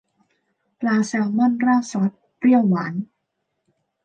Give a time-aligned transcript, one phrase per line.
[0.79, 2.93] ปลาแซลมอนราดซอสเปรี้ยวหวาน